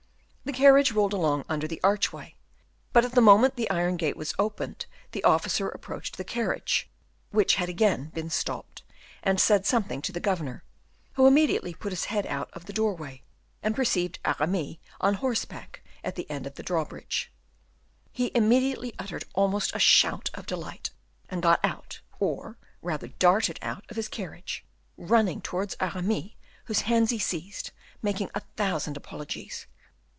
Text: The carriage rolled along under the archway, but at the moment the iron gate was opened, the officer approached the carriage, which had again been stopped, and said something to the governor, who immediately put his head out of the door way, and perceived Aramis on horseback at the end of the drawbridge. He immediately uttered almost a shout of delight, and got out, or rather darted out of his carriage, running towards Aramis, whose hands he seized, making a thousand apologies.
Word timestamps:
The 0.43 0.57
carriage 0.57 0.91
rolled 0.91 1.13
along 1.13 1.45
under 1.47 1.65
the 1.67 1.79
archway, 1.81 2.35
but 2.91 3.05
at 3.05 3.13
the 3.13 3.21
moment 3.21 3.55
the 3.55 3.69
iron 3.69 3.95
gate 3.95 4.17
was 4.17 4.33
opened, 4.37 4.85
the 5.11 5.23
officer 5.23 5.69
approached 5.69 6.17
the 6.17 6.23
carriage, 6.25 6.89
which 7.29 7.55
had 7.55 7.69
again 7.69 8.09
been 8.09 8.29
stopped, 8.29 8.83
and 9.23 9.39
said 9.39 9.65
something 9.65 10.01
to 10.01 10.11
the 10.11 10.19
governor, 10.19 10.65
who 11.13 11.25
immediately 11.27 11.73
put 11.75 11.93
his 11.93 12.05
head 12.05 12.25
out 12.25 12.49
of 12.51 12.65
the 12.65 12.73
door 12.73 12.95
way, 12.95 13.23
and 13.63 13.75
perceived 13.77 14.19
Aramis 14.25 14.77
on 14.99 15.13
horseback 15.13 15.83
at 16.03 16.15
the 16.15 16.29
end 16.29 16.45
of 16.45 16.55
the 16.55 16.63
drawbridge. 16.63 17.31
He 18.11 18.29
immediately 18.35 18.93
uttered 18.99 19.25
almost 19.35 19.73
a 19.75 19.79
shout 19.79 20.31
of 20.33 20.47
delight, 20.47 20.89
and 21.29 21.41
got 21.43 21.61
out, 21.63 22.01
or 22.19 22.57
rather 22.81 23.07
darted 23.07 23.57
out 23.61 23.85
of 23.89 23.95
his 23.95 24.09
carriage, 24.09 24.65
running 24.97 25.39
towards 25.39 25.77
Aramis, 25.79 26.31
whose 26.65 26.81
hands 26.81 27.11
he 27.11 27.19
seized, 27.19 27.71
making 28.01 28.29
a 28.35 28.41
thousand 28.57 28.97
apologies. 28.97 29.67